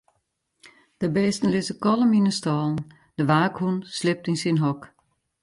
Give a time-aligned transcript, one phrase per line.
[1.01, 2.77] De bisten lizze kalm yn 'e stâlen,
[3.17, 4.81] de waakhûn sliept yn syn hok.